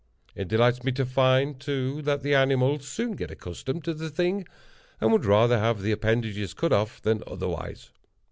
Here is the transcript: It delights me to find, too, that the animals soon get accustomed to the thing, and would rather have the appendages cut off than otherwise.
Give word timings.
It 0.33 0.47
delights 0.47 0.83
me 0.83 0.91
to 0.93 1.05
find, 1.05 1.59
too, 1.59 2.01
that 2.01 2.23
the 2.23 2.33
animals 2.33 2.87
soon 2.87 3.11
get 3.11 3.29
accustomed 3.29 3.83
to 3.83 3.93
the 3.93 4.09
thing, 4.09 4.47
and 4.99 5.11
would 5.11 5.25
rather 5.25 5.59
have 5.59 5.83
the 5.83 5.91
appendages 5.91 6.55
cut 6.55 6.73
off 6.73 6.99
than 7.03 7.21
otherwise. 7.27 7.91